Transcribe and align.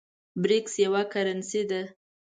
برېکس 0.41 0.73
یوه 0.85 1.01
کرنسۍ 1.11 1.61
ده 1.69 1.81